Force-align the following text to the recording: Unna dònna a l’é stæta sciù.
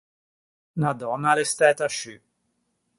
Unna 0.77 0.91
dònna 0.99 1.27
a 1.31 1.35
l’é 1.37 1.45
stæta 1.51 1.87
sciù. 1.95 2.15